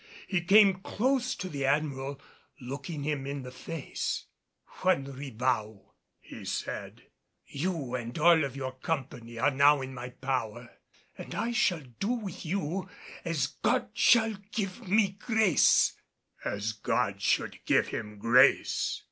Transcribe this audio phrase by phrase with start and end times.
[0.25, 2.19] He came close to the Admiral,
[2.59, 4.25] looking him in the face:
[4.79, 7.03] "Juan Ribao," he said,
[7.45, 10.71] "you and all of your company are now in my power,
[11.19, 12.89] and I shall do with you
[13.23, 15.93] as God shall give me grace!"
[16.43, 18.99] As God should give him grace!